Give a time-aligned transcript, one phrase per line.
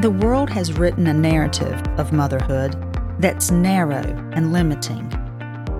[0.00, 2.76] The world has written a narrative of motherhood
[3.18, 5.08] that's narrow and limiting.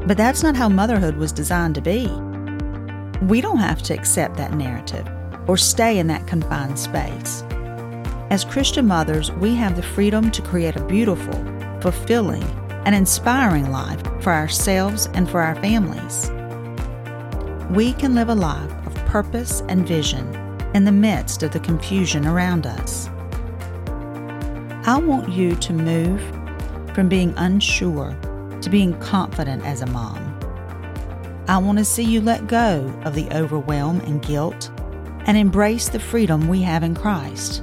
[0.09, 2.09] But that's not how motherhood was designed to be.
[3.27, 5.09] We don't have to accept that narrative
[5.47, 7.45] or stay in that confined space.
[8.31, 11.35] As Christian mothers, we have the freedom to create a beautiful,
[11.81, 12.43] fulfilling,
[12.87, 16.33] and inspiring life for ourselves and for our families.
[17.71, 20.27] We can live a life of purpose and vision
[20.75, 23.09] in the midst of the confusion around us.
[24.89, 26.19] I want you to move
[26.95, 28.17] from being unsure
[28.63, 30.17] to being confident as a mom.
[31.47, 34.71] I want to see you let go of the overwhelm and guilt
[35.27, 37.63] and embrace the freedom we have in Christ.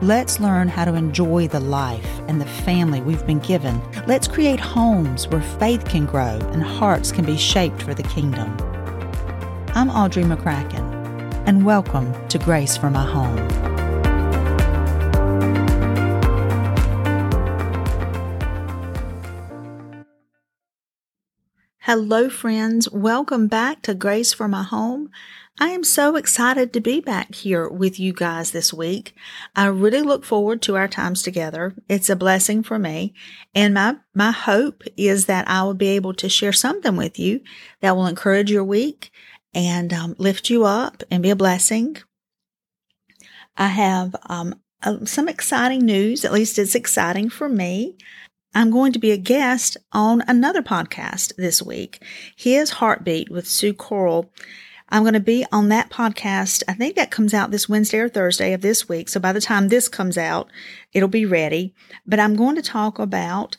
[0.00, 3.82] Let's learn how to enjoy the life and the family we've been given.
[4.06, 8.56] Let's create homes where faith can grow and hearts can be shaped for the kingdom.
[9.74, 10.80] I'm Audrey McCracken,
[11.46, 13.49] and welcome to Grace for My Home.
[21.92, 22.88] Hello, friends.
[22.92, 25.10] Welcome back to Grace for My Home.
[25.58, 29.12] I am so excited to be back here with you guys this week.
[29.56, 31.74] I really look forward to our times together.
[31.88, 33.12] It's a blessing for me.
[33.56, 37.40] And my, my hope is that I will be able to share something with you
[37.80, 39.10] that will encourage your week
[39.52, 41.96] and um, lift you up and be a blessing.
[43.56, 46.24] I have um, uh, some exciting news.
[46.24, 47.96] At least it's exciting for me.
[48.52, 52.02] I'm going to be a guest on another podcast this week.
[52.34, 54.28] His Heartbeat with Sue Corl.
[54.88, 56.64] I'm going to be on that podcast.
[56.66, 59.08] I think that comes out this Wednesday or Thursday of this week.
[59.08, 60.50] So by the time this comes out,
[60.92, 61.74] it'll be ready.
[62.04, 63.56] But I'm going to talk about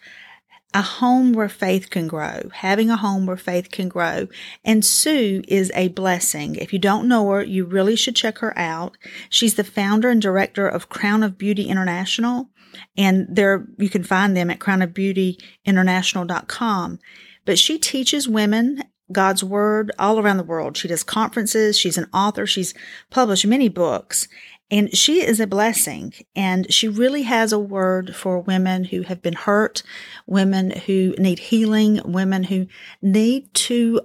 [0.74, 4.28] a home where faith can grow, having a home where faith can grow.
[4.66, 6.56] And Sue is a blessing.
[6.56, 8.98] If you don't know her, you really should check her out.
[9.30, 12.50] She's the founder and director of Crown of Beauty International
[12.98, 17.00] and there you can find them at crownofbeautyinternational.com.
[17.46, 20.78] But she teaches women God's word all around the world.
[20.78, 21.78] She does conferences.
[21.78, 22.48] She's an author.
[22.48, 22.74] She's
[23.10, 24.30] published many books
[24.72, 26.14] and she is a blessing.
[26.34, 29.84] And she really has a word for women who have been hurt,
[30.26, 32.68] women who need healing, women who
[33.02, 34.02] need to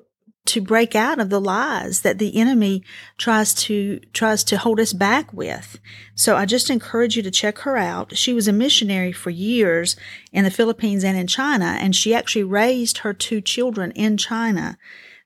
[0.46, 2.82] to break out of the lies that the enemy
[3.18, 5.78] tries to tries to hold us back with.
[6.14, 8.16] So I just encourage you to check her out.
[8.16, 9.96] She was a missionary for years
[10.32, 14.78] in the Philippines and in China and she actually raised her two children in China.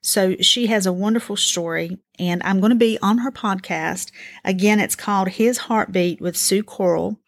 [0.03, 4.11] So she has a wonderful story and I'm going to be on her podcast.
[4.45, 7.21] Again, it's called His Heartbeat with Sue Corl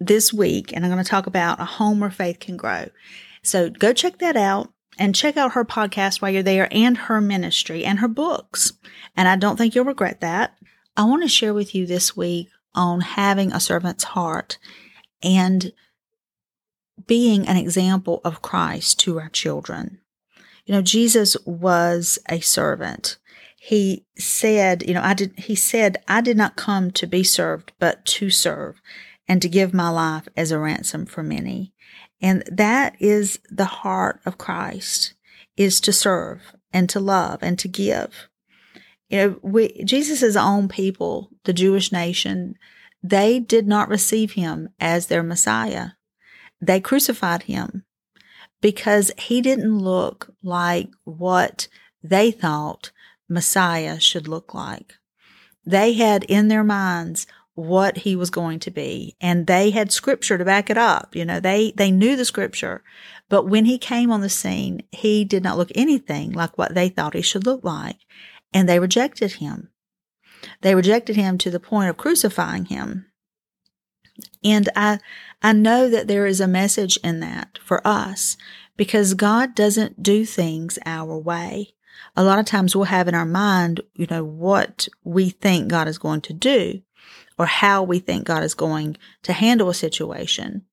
[0.00, 2.88] this week and I'm going to talk about a home where faith can grow.
[3.42, 7.20] So go check that out and check out her podcast while you're there and her
[7.20, 8.74] ministry and her books.
[9.16, 10.56] And I don't think you'll regret that.
[10.96, 14.58] I want to share with you this week on having a servant's heart
[15.22, 15.72] and
[17.06, 20.00] being an example of Christ to our children.
[20.66, 23.16] You know, Jesus was a servant.
[23.56, 27.72] He said, you know, I did, he said, I did not come to be served,
[27.78, 28.80] but to serve
[29.30, 31.72] and to give my life as a ransom for many.
[32.20, 35.14] And that is the heart of Christ
[35.56, 36.42] is to serve
[36.72, 38.28] and to love and to give.
[39.08, 42.56] You know, we, Jesus' own people, the Jewish nation,
[43.04, 45.90] they did not receive him as their Messiah.
[46.60, 47.84] They crucified him
[48.60, 51.68] because he didn't look like what
[52.02, 52.90] they thought
[53.28, 54.94] Messiah should look like.
[55.64, 57.28] They had in their minds
[57.60, 59.16] what he was going to be.
[59.20, 61.14] And they had scripture to back it up.
[61.14, 62.82] You know, they, they knew the scripture.
[63.28, 66.88] But when he came on the scene, he did not look anything like what they
[66.88, 67.98] thought he should look like.
[68.52, 69.70] And they rejected him.
[70.62, 73.06] They rejected him to the point of crucifying him.
[74.42, 74.98] And I,
[75.42, 78.36] I know that there is a message in that for us
[78.76, 81.74] because God doesn't do things our way.
[82.16, 85.86] A lot of times we'll have in our mind, you know, what we think God
[85.86, 86.82] is going to do
[87.40, 90.66] or how we think God is going to handle a situation.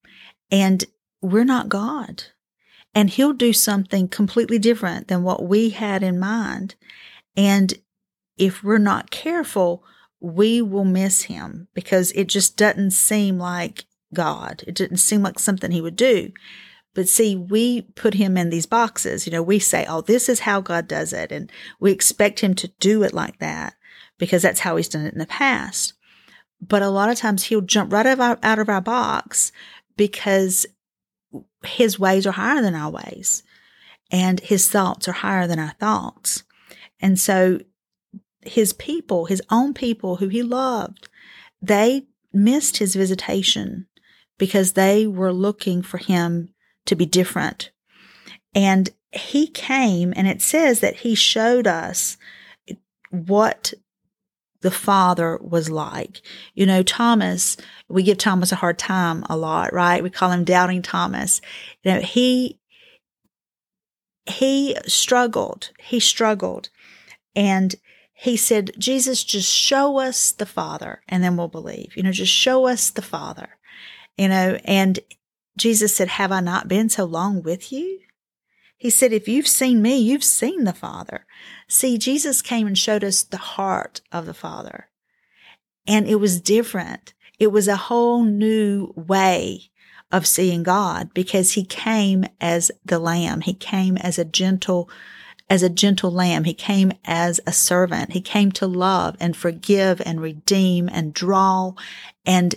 [0.51, 0.83] And
[1.21, 2.23] we're not God.
[2.93, 6.75] And He'll do something completely different than what we had in mind.
[7.37, 7.73] And
[8.37, 9.85] if we're not careful,
[10.19, 14.65] we will miss Him because it just doesn't seem like God.
[14.67, 16.33] It didn't seem like something He would do.
[16.93, 19.25] But see, we put him in these boxes.
[19.25, 21.31] You know, we say, oh, this is how God does it.
[21.31, 21.49] And
[21.79, 23.75] we expect him to do it like that
[24.17, 25.93] because that's how he's done it in the past.
[26.61, 29.51] But a lot of times he'll jump right out of our, out of our box
[29.95, 30.65] because
[31.63, 33.43] his ways are higher than our ways
[34.11, 36.43] and his thoughts are higher than our thoughts.
[36.99, 37.59] And so
[38.41, 41.09] his people, his own people who he loved,
[41.61, 43.87] they missed his visitation
[44.37, 46.49] because they were looking for him
[46.85, 47.71] to be different.
[48.53, 52.17] And he came and it says that he showed us
[53.09, 53.73] what
[54.61, 56.21] the father was like.
[56.53, 57.57] You know, Thomas,
[57.87, 60.03] we give Thomas a hard time a lot, right?
[60.03, 61.41] We call him doubting Thomas.
[61.83, 62.59] You know, he,
[64.25, 65.71] he struggled.
[65.79, 66.69] He struggled.
[67.35, 67.75] And
[68.13, 71.95] he said, Jesus, just show us the Father and then we'll believe.
[71.95, 73.49] You know, just show us the Father.
[74.17, 74.99] You know, and
[75.55, 77.99] Jesus said, Have I not been so long with you?
[78.77, 81.25] He said, If you've seen me, you've seen the Father.
[81.67, 84.89] See, Jesus came and showed us the heart of the Father.
[85.87, 87.13] And it was different.
[87.39, 89.71] It was a whole new way
[90.11, 93.41] of seeing God because he came as the lamb.
[93.41, 94.89] He came as a gentle,
[95.49, 96.43] as a gentle lamb.
[96.43, 98.13] He came as a servant.
[98.13, 101.73] He came to love and forgive and redeem and draw
[102.25, 102.55] and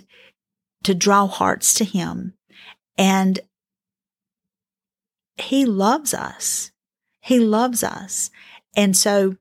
[0.85, 2.35] to draw hearts to him.
[2.97, 3.41] And
[5.43, 6.71] he loves us.
[7.21, 8.31] He loves us.
[8.77, 9.37] And so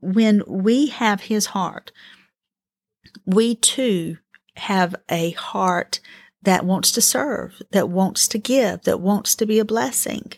[0.00, 1.92] when we have his heart,
[3.24, 4.18] we too
[4.56, 6.00] have a heart
[6.42, 10.32] that wants to serve, that wants to give, that wants to be a blessing.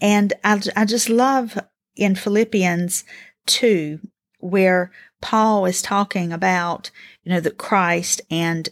[0.00, 1.58] And I, I just love
[1.96, 3.04] in Philippians
[3.46, 3.98] 2,
[4.38, 6.90] where Paul is talking about,
[7.24, 8.68] you know, the Christ and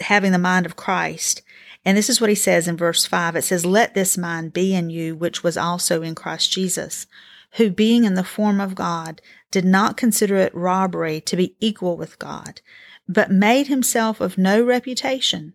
[0.00, 1.42] having the mind of Christ.
[1.84, 3.36] And this is what he says in verse 5.
[3.36, 7.06] It says, Let this mind be in you, which was also in Christ Jesus,
[7.52, 11.96] who being in the form of God, did not consider it robbery to be equal
[11.96, 12.60] with God,
[13.08, 15.54] but made himself of no reputation,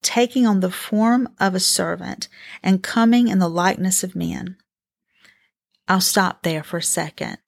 [0.00, 2.28] taking on the form of a servant
[2.62, 4.56] and coming in the likeness of men.
[5.88, 7.38] I'll stop there for a second.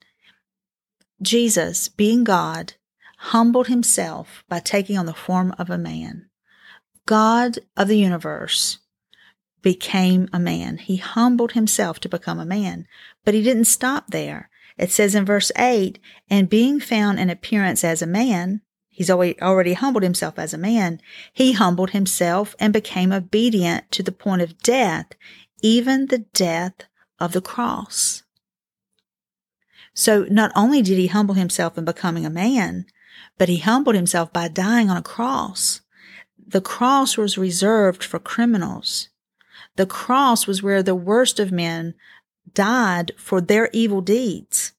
[1.21, 2.73] Jesus, being God,
[3.17, 6.29] humbled himself by taking on the form of a man.
[7.07, 8.77] God of the universe
[9.63, 10.77] became a man.
[10.77, 12.85] He humbled himself to become a man,
[13.25, 14.49] but he didn't stop there.
[14.77, 15.97] It says in verse 8,
[16.29, 21.01] and being found in appearance as a man, he's already humbled himself as a man,
[21.33, 25.07] he humbled himself and became obedient to the point of death,
[25.63, 26.75] even the death
[27.19, 28.23] of the cross.
[29.93, 32.85] So not only did he humble himself in becoming a man,
[33.37, 35.81] but he humbled himself by dying on a cross
[36.47, 39.09] the cross was reserved for criminals.
[39.75, 41.93] The cross was where the worst of men
[42.53, 44.71] died for their evil deeds.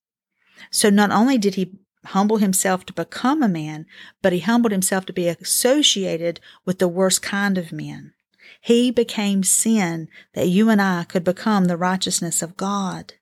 [0.71, 3.87] So not only did he humble himself to become a man,
[4.23, 8.15] but he humbled himself to be associated with the worst kind of men.
[8.61, 13.15] He became sin that you and I could become the righteousness of God.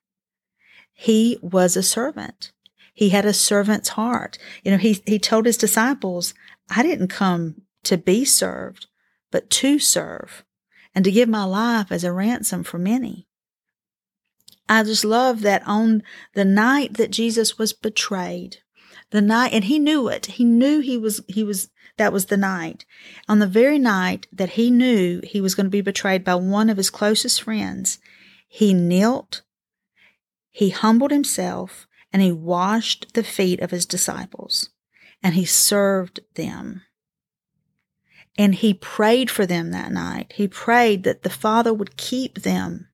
[0.93, 2.53] He was a servant.
[2.93, 4.39] He had a servant's heart.
[4.63, 6.33] You know, he, he told his disciples,
[6.69, 8.87] I didn't come to be served,
[9.31, 10.43] but to serve
[10.93, 13.27] and to give my life as a ransom for many.
[14.69, 16.03] I just love that on
[16.33, 18.57] the night that Jesus was betrayed,
[19.11, 20.25] the night, and he knew it.
[20.25, 22.85] He knew he was, he was, that was the night.
[23.29, 26.69] On the very night that he knew he was going to be betrayed by one
[26.69, 27.99] of his closest friends,
[28.47, 29.43] he knelt,
[30.51, 34.69] he humbled himself, and he washed the feet of his disciples,
[35.21, 36.81] and he served them.
[38.37, 40.33] And he prayed for them that night.
[40.35, 42.87] He prayed that the Father would keep them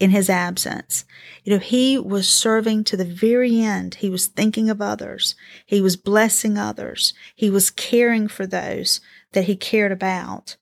[0.00, 1.04] in his absence.
[1.44, 3.96] You know, he was serving to the very end.
[3.96, 5.36] He was thinking of others.
[5.64, 7.14] He was blessing others.
[7.36, 9.00] He was caring for those
[9.32, 10.56] that he cared about.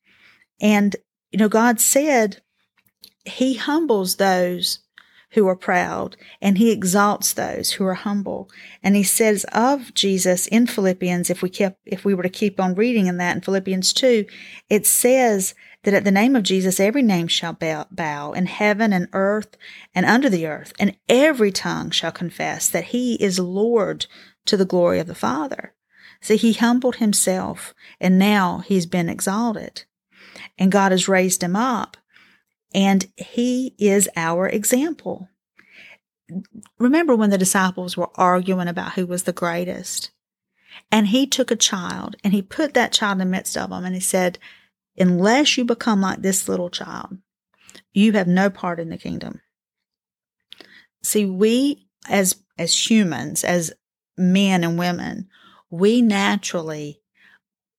[0.60, 0.94] And,
[1.30, 2.42] you know, God said
[3.24, 4.80] he humbles those
[5.32, 8.50] who are proud, and he exalts those who are humble.
[8.82, 12.60] And he says of Jesus in Philippians, if we kept, if we were to keep
[12.60, 14.26] on reading in that in Philippians 2,
[14.68, 18.92] it says that at the name of Jesus, every name shall bow, bow in heaven
[18.92, 19.56] and earth
[19.94, 24.06] and under the earth, and every tongue shall confess that he is Lord
[24.46, 25.74] to the glory of the Father.
[26.20, 29.84] See, he humbled himself and now he's been exalted
[30.58, 31.96] and God has raised him up
[32.74, 35.28] and he is our example.
[36.78, 40.10] Remember when the disciples were arguing about who was the greatest?
[40.90, 43.84] And he took a child and he put that child in the midst of them
[43.84, 44.38] and he said,
[44.98, 47.18] Unless you become like this little child,
[47.92, 49.40] you have no part in the kingdom.
[51.02, 53.72] See, we as as humans, as
[54.16, 55.28] men and women,
[55.70, 57.01] we naturally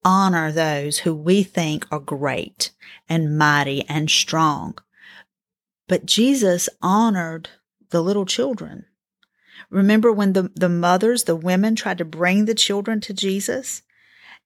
[0.05, 2.71] honor those who we think are great
[3.09, 4.77] and mighty and strong.
[5.87, 7.49] But Jesus honored
[7.89, 8.85] the little children.
[9.69, 13.81] Remember when the, the mothers, the women tried to bring the children to Jesus?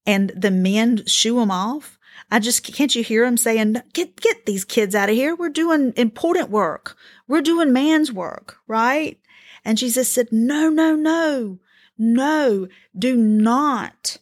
[0.07, 1.99] and the men shoo them off.
[2.31, 5.35] I just can't you hear them saying, "Get get these kids out of here.
[5.35, 6.97] We're doing important work.
[7.27, 9.19] We're doing man's work, right?"
[9.63, 11.59] And Jesus said, "No, no, no.
[11.99, 14.17] No, do not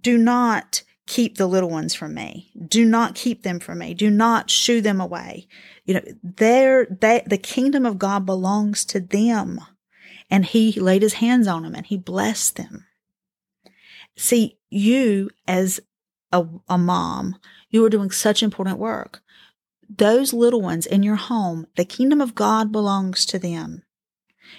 [0.00, 2.50] do not keep the little ones from me.
[2.68, 3.94] Do not keep them from me.
[3.94, 5.46] Do not shoo them away.
[5.84, 9.60] You know, they're, they, the kingdom of God belongs to them.
[10.30, 12.86] And he laid his hands on them and he blessed them.
[14.16, 15.80] See, you as
[16.30, 17.36] a, a mom,
[17.68, 19.22] you are doing such important work.
[19.88, 23.82] Those little ones in your home, the kingdom of God belongs to them.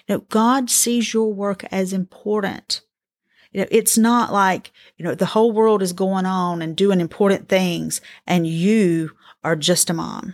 [0.08, 2.82] You know, God sees your work as important.
[3.54, 7.00] You know, it's not like, you know, the whole world is going on and doing
[7.00, 9.12] important things and you
[9.44, 10.34] are just a mom.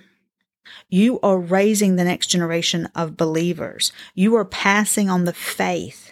[0.89, 3.91] You are raising the next generation of believers.
[4.15, 6.11] You are passing on the faith.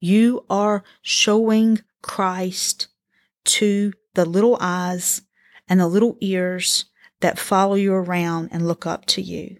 [0.00, 2.88] You are showing Christ
[3.44, 5.22] to the little eyes
[5.68, 6.86] and the little ears
[7.20, 9.58] that follow you around and look up to you.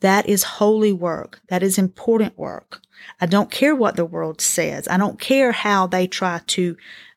[0.00, 1.40] That is holy work.
[1.48, 2.80] That is important work.
[3.20, 4.88] I don't care what the world says.
[4.88, 6.76] I don't care how they try to,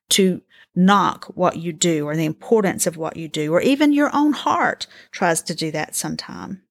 [0.09, 0.41] to
[0.75, 4.33] knock what you do or the importance of what you do, or even your own
[4.33, 6.61] heart tries to do that sometime.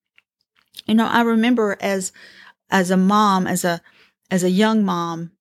[0.86, 2.12] You know, I remember as,
[2.70, 3.80] as a mom, as a,
[4.30, 5.32] as a young mom,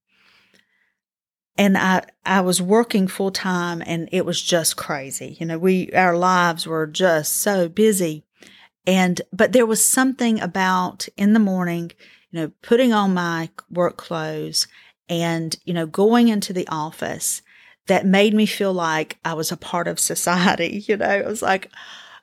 [1.58, 5.36] and I, I was working full time and it was just crazy.
[5.42, 8.24] You know, we, our lives were just so busy.
[8.88, 11.92] And, but there was something about in the morning,
[12.32, 14.68] you know, putting on my work clothes
[15.08, 17.42] and, you know, going into the office
[17.88, 20.84] that made me feel like I was a part of society.
[20.88, 21.70] You know, it was like,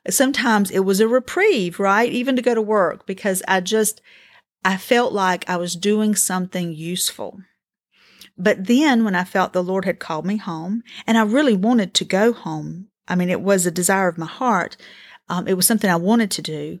[0.09, 2.11] sometimes it was a reprieve, right?
[2.11, 4.01] Even to go to work because I just,
[4.63, 7.41] I felt like I was doing something useful.
[8.37, 11.93] But then when I felt the Lord had called me home and I really wanted
[11.95, 14.77] to go home, I mean, it was a desire of my heart.
[15.29, 16.79] Um, it was something I wanted to do,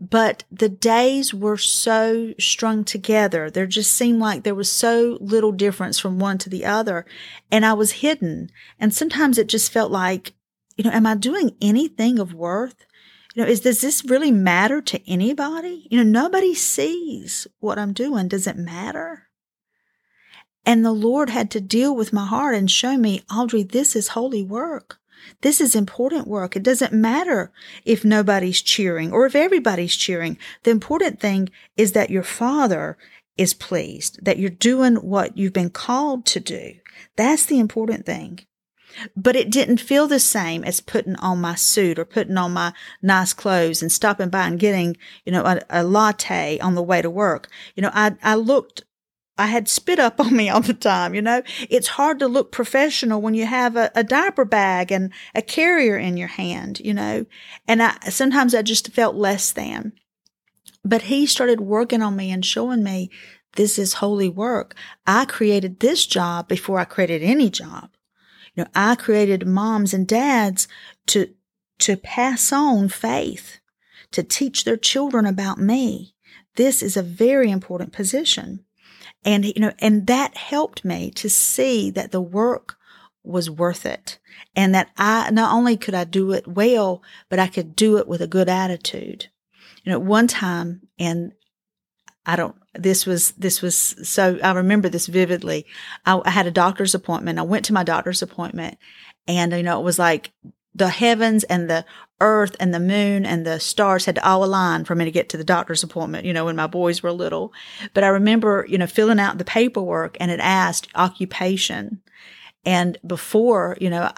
[0.00, 3.50] but the days were so strung together.
[3.50, 7.04] There just seemed like there was so little difference from one to the other.
[7.52, 8.50] And I was hidden.
[8.78, 10.32] And sometimes it just felt like,
[10.76, 12.86] you know, am I doing anything of worth?
[13.34, 15.86] You know, is, does this really matter to anybody?
[15.90, 18.28] You know, nobody sees what I'm doing.
[18.28, 19.28] Does it matter?
[20.64, 24.08] And the Lord had to deal with my heart and show me, Audrey, this is
[24.08, 24.99] holy work.
[25.42, 26.56] This is important work.
[26.56, 27.52] It doesn't matter
[27.84, 30.38] if nobody's cheering or if everybody's cheering.
[30.62, 32.96] The important thing is that your father
[33.36, 36.74] is pleased, that you're doing what you've been called to do.
[37.16, 38.40] That's the important thing.
[39.16, 42.72] But it didn't feel the same as putting on my suit or putting on my
[43.00, 47.00] nice clothes and stopping by and getting, you know, a, a latte on the way
[47.00, 47.48] to work.
[47.76, 48.82] You know, I, I looked
[49.40, 51.14] I had spit up on me all the time.
[51.14, 55.12] You know, it's hard to look professional when you have a, a, diaper bag and
[55.34, 57.24] a carrier in your hand, you know,
[57.66, 59.92] and I, sometimes I just felt less than.
[60.84, 63.10] But he started working on me and showing me
[63.56, 64.74] this is holy work.
[65.06, 67.90] I created this job before I created any job.
[68.54, 70.68] You know, I created moms and dads
[71.08, 71.32] to,
[71.80, 73.58] to pass on faith,
[74.12, 76.14] to teach their children about me.
[76.56, 78.64] This is a very important position.
[79.24, 82.76] And, you know, and that helped me to see that the work
[83.22, 84.18] was worth it
[84.56, 88.08] and that I, not only could I do it well, but I could do it
[88.08, 89.26] with a good attitude.
[89.84, 91.32] You know, one time, and
[92.24, 93.76] I don't, this was, this was
[94.08, 95.66] so, I remember this vividly.
[96.06, 97.38] I, I had a doctor's appointment.
[97.38, 98.78] I went to my doctor's appointment
[99.26, 100.32] and, you know, it was like
[100.74, 101.84] the heavens and the
[102.20, 105.28] earth and the moon and the stars had to all align for me to get
[105.30, 107.52] to the doctor's appointment, you know, when my boys were little.
[107.94, 112.02] But I remember, you know, filling out the paperwork and it asked occupation.
[112.64, 114.12] And before, you know,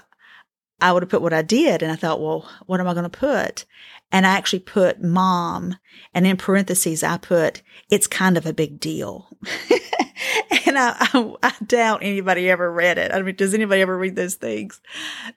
[0.81, 1.81] I would have put what I did.
[1.81, 3.65] And I thought, well, what am I going to put?
[4.11, 5.77] And I actually put mom.
[6.13, 9.29] And in parentheses, I put, it's kind of a big deal.
[10.65, 13.11] and I, I, I, doubt anybody ever read it.
[13.13, 14.81] I mean, does anybody ever read those things?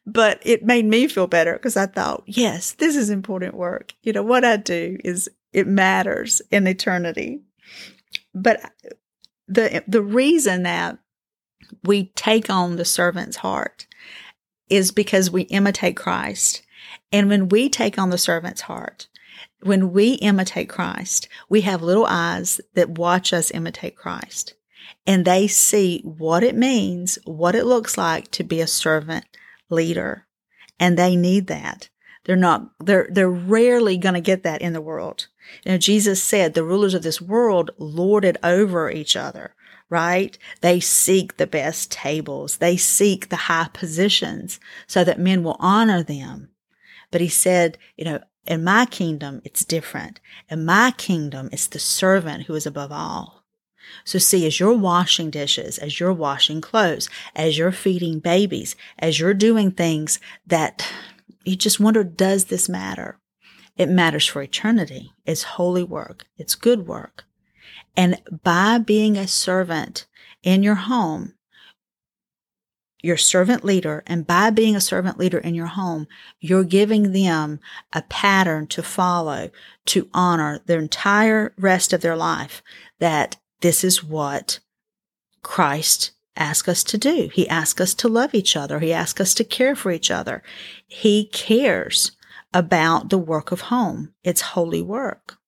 [0.06, 3.94] But it made me feel better because I thought, yes, this is important work.
[4.02, 7.40] You know, what I do is it matters in eternity.
[8.34, 8.60] But
[9.48, 10.98] the, the reason that
[11.82, 13.86] we take on the servant's heart
[14.68, 16.62] is because we imitate Christ.
[17.12, 19.08] And when we take on the servant's heart,
[19.62, 24.54] when we imitate Christ, we have little eyes that watch us imitate Christ
[25.06, 29.24] and they see what it means, what it looks like to be a servant
[29.70, 30.26] leader.
[30.78, 31.88] And they need that.
[32.24, 35.28] They're not, they're, they're rarely going to get that in the world.
[35.64, 39.54] You know, Jesus said the rulers of this world lord it over each other,
[39.88, 40.36] right?
[40.60, 42.56] They seek the best tables.
[42.56, 44.58] They seek the high positions
[44.88, 46.50] so that men will honor them.
[47.12, 50.20] But he said, you know, in my kingdom, it's different.
[50.50, 53.44] In my kingdom, it's the servant who is above all.
[54.04, 59.20] So see, as you're washing dishes, as you're washing clothes, as you're feeding babies, as
[59.20, 60.86] you're doing things that
[61.44, 63.18] you just wonder, does this matter?
[63.76, 65.12] It matters for eternity.
[65.24, 66.24] It's holy work.
[66.36, 67.24] It's good work.
[67.96, 70.06] And by being a servant
[70.42, 71.34] in your home,
[73.06, 76.08] your servant leader, and by being a servant leader in your home,
[76.40, 77.60] you're giving them
[77.92, 79.48] a pattern to follow,
[79.86, 82.62] to honor the entire rest of their life
[82.98, 84.58] that this is what
[85.42, 87.30] Christ asks us to do.
[87.32, 88.80] He asks us to love each other.
[88.80, 90.42] He asks us to care for each other.
[90.86, 92.12] He cares
[92.52, 94.12] about the work of home.
[94.24, 95.38] It's holy work.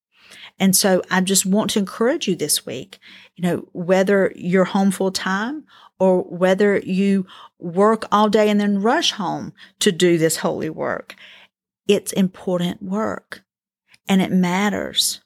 [0.59, 2.99] And so I just want to encourage you this week,
[3.35, 5.65] you know, whether you're home full time
[5.99, 7.27] or whether you
[7.59, 11.15] work all day and then rush home to do this holy work,
[11.87, 13.43] it's important work
[14.07, 15.21] and it matters.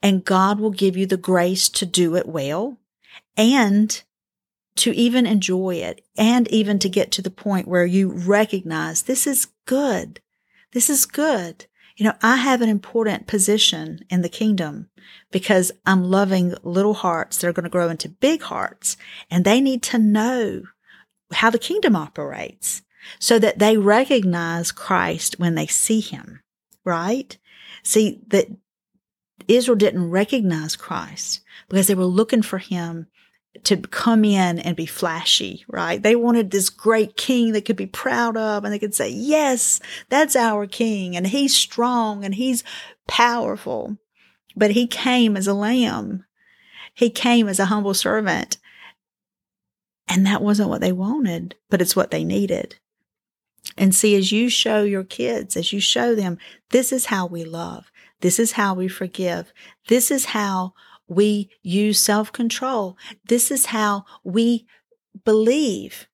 [0.00, 2.78] And God will give you the grace to do it well
[3.36, 4.02] and
[4.76, 9.26] to even enjoy it and even to get to the point where you recognize this
[9.26, 10.20] is good.
[10.72, 11.66] This is good.
[11.96, 14.88] You know, I have an important position in the kingdom
[15.30, 18.96] because I'm loving little hearts that are going to grow into big hearts
[19.30, 20.62] and they need to know
[21.32, 22.82] how the kingdom operates
[23.18, 26.40] so that they recognize Christ when they see him,
[26.84, 27.36] right?
[27.82, 28.46] See that
[29.48, 33.06] Israel didn't recognize Christ because they were looking for him
[33.64, 36.02] to come in and be flashy, right?
[36.02, 39.80] They wanted this great king they could be proud of and they could say, yes,
[40.08, 42.64] that's our king and he's strong and he's
[43.06, 43.98] powerful.
[44.56, 46.24] But he came as a lamb.
[46.94, 48.58] He came as a humble servant.
[50.08, 52.76] And that wasn't what they wanted, but it's what they needed.
[53.78, 56.38] And see, as you show your kids, as you show them,
[56.70, 57.90] this is how we love.
[58.20, 59.52] This is how we forgive.
[59.88, 60.74] This is how
[61.14, 62.96] we use self control.
[63.26, 64.66] This is how we
[65.24, 66.06] believe,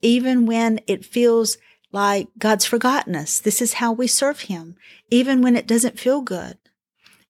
[0.00, 1.58] even when it feels
[1.90, 3.38] like God's forgotten us.
[3.38, 4.76] This is how we serve Him,
[5.10, 6.58] even when it doesn't feel good.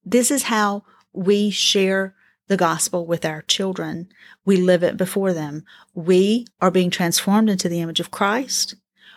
[0.04, 2.14] This is how we share
[2.48, 4.08] the gospel with our children.
[4.44, 5.64] We live it before them.
[5.94, 8.74] We are being transformed into the image of Christ.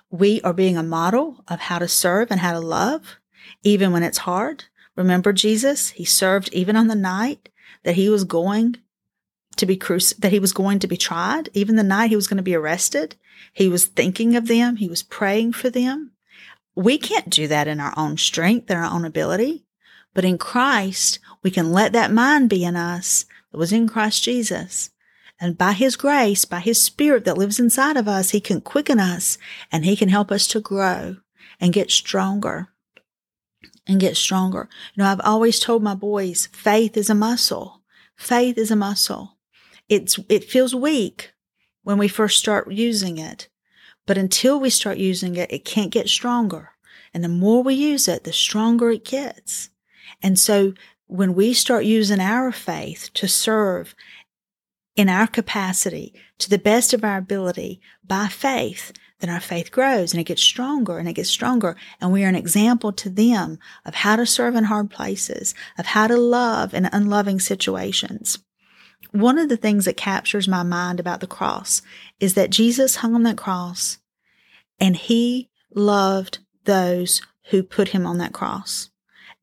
[0.09, 3.17] We are being a model of how to serve and how to love,
[3.63, 4.65] even when it's hard.
[4.95, 5.89] Remember Jesus?
[5.89, 7.49] He served even on the night
[7.85, 8.75] that he was going
[9.55, 12.27] to be cruci- that he was going to be tried, even the night he was
[12.27, 13.15] going to be arrested.
[13.53, 14.75] He was thinking of them.
[14.75, 16.11] He was praying for them.
[16.75, 19.65] We can't do that in our own strength and our own ability,
[20.13, 24.23] but in Christ, we can let that mind be in us that was in Christ
[24.23, 24.89] Jesus.
[25.39, 28.99] And by his grace, by his spirit that lives inside of us, he can quicken
[28.99, 29.37] us
[29.71, 31.17] and he can help us to grow
[31.61, 32.69] and get stronger
[33.87, 34.69] and get stronger.
[34.93, 37.81] You know, I've always told my boys, faith is a muscle.
[38.15, 39.37] Faith is a muscle.
[39.89, 41.33] It's, it feels weak
[41.83, 43.49] when we first start using it.
[44.07, 46.71] But until we start using it, it can't get stronger.
[47.13, 49.69] And the more we use it, the stronger it gets.
[50.21, 50.73] And so
[51.07, 53.95] when we start using our faith to serve
[54.95, 60.13] in our capacity to the best of our ability by faith, then our faith grows
[60.13, 61.75] and it gets stronger and it gets stronger.
[62.01, 65.85] And we are an example to them of how to serve in hard places, of
[65.87, 68.39] how to love in unloving situations.
[69.11, 71.81] One of the things that captures my mind about the cross
[72.19, 73.99] is that Jesus hung on that cross
[74.79, 78.89] and he loved those who put him on that cross.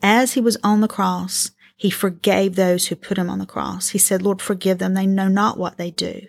[0.02, 3.90] As he was on the cross, he forgave those who put him on the cross.
[3.90, 4.94] He said, Lord, forgive them.
[4.94, 6.26] They know not what they do.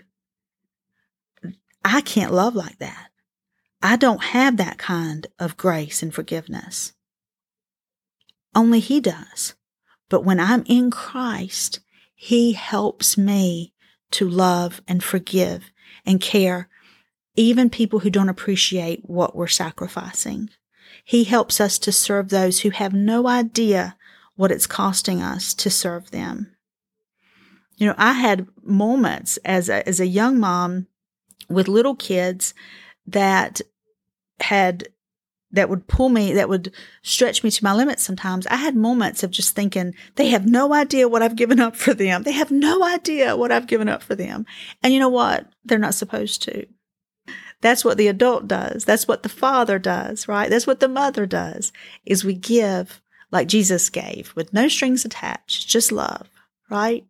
[1.84, 3.10] I can't love like that.
[3.86, 6.94] I don't have that kind of grace and forgiveness.
[8.56, 9.56] Only He does.
[10.10, 11.82] But when I'm in Christ,
[12.16, 13.74] He helps me
[14.12, 15.70] to love and forgive
[16.06, 16.70] and care,
[17.36, 20.50] even people who don't appreciate what we're sacrificing.
[21.04, 23.98] He helps us to serve those who have no idea
[24.36, 26.56] what it's costing us to serve them.
[27.76, 30.88] You know, I had moments as a, as a young mom
[31.50, 32.54] with little kids
[33.06, 33.62] that
[34.40, 34.88] had
[35.52, 38.48] that would pull me, that would stretch me to my limits sometimes.
[38.48, 41.94] I had moments of just thinking, they have no idea what I've given up for
[41.94, 42.24] them.
[42.24, 44.48] They have no idea what I've given up for them.
[44.82, 45.46] And you know what?
[45.64, 46.66] They're not supposed to.
[47.62, 48.84] That's what the adult does.
[48.84, 50.50] That's what the father does, right?
[50.50, 51.72] That's what the mother does
[52.04, 53.00] is we give
[53.32, 56.30] like Jesus gave with no strings attached, just love,
[56.70, 57.06] right?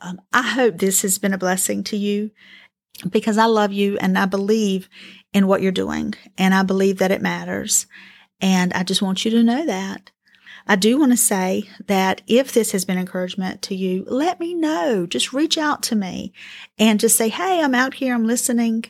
[0.00, 2.30] um, I hope this has been a blessing to you
[3.10, 4.88] because I love you and I believe
[5.36, 7.84] in what you're doing and I believe that it matters.
[8.40, 10.10] And I just want you to know that.
[10.66, 14.54] I do want to say that if this has been encouragement to you, let me
[14.54, 15.04] know.
[15.04, 16.32] Just reach out to me
[16.78, 18.14] and just say, Hey, I'm out here.
[18.14, 18.86] I'm listening.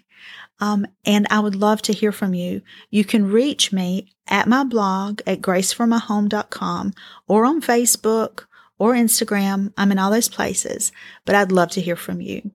[0.61, 2.63] Um, and I would love to hear from you.
[2.91, 6.93] You can reach me at my blog at graceformyhome.com
[7.27, 8.45] or on Facebook
[8.79, 9.73] or Instagram.
[9.77, 10.93] I'm in all those places,
[11.25, 12.53] but I'd love to hear from you.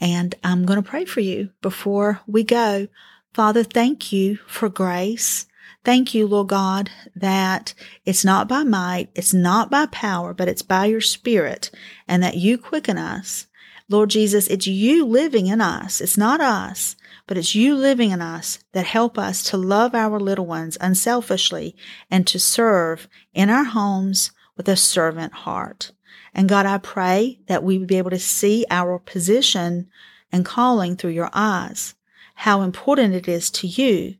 [0.00, 2.88] And I'm going to pray for you before we go.
[3.32, 5.46] Father, thank you for grace.
[5.84, 10.62] Thank you, Lord God, that it's not by might, it's not by power, but it's
[10.62, 11.70] by your spirit
[12.06, 13.46] and that you quicken us.
[13.88, 16.00] Lord Jesus, it's you living in us.
[16.00, 20.20] It's not us, but it's you living in us that help us to love our
[20.20, 21.74] little ones unselfishly
[22.10, 25.92] and to serve in our homes with a servant heart.
[26.34, 29.88] And God, I pray that we would be able to see our position
[30.30, 31.94] and calling through your eyes,
[32.40, 34.14] how important it is to you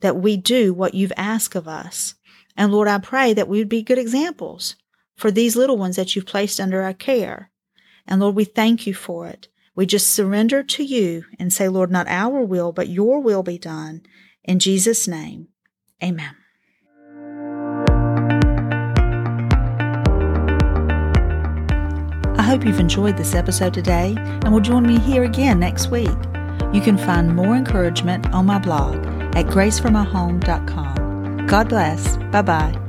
[0.00, 2.14] that we do what you've asked of us.
[2.56, 4.76] And Lord, I pray that we would be good examples
[5.14, 7.50] for these little ones that you've placed under our care.
[8.06, 9.48] And Lord, we thank you for it.
[9.74, 13.58] We just surrender to you and say, Lord, not our will, but your will be
[13.58, 14.00] done.
[14.42, 15.48] In Jesus' name,
[16.02, 16.34] amen.
[22.38, 26.16] I hope you've enjoyed this episode today and will join me here again next week.
[26.76, 28.96] You can find more encouragement on my blog
[29.34, 31.46] at graceformyhome.com.
[31.46, 32.18] God bless.
[32.18, 32.85] Bye bye.